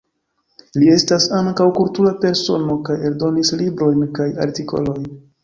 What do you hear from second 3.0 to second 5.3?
eldonis librojn kaj artikolojn.